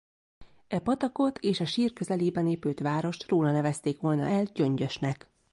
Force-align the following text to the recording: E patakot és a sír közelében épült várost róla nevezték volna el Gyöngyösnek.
E 0.67 0.79
patakot 0.79 1.37
és 1.37 1.59
a 1.59 1.65
sír 1.65 1.93
közelében 1.93 2.47
épült 2.47 2.79
várost 2.79 3.27
róla 3.27 3.51
nevezték 3.51 3.99
volna 4.01 4.25
el 4.27 4.43
Gyöngyösnek. 4.43 5.29